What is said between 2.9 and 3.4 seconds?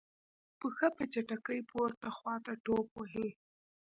وهي.